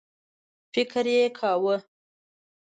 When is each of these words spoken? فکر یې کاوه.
فکر 0.73 1.05
یې 1.15 1.23
کاوه. 1.37 1.75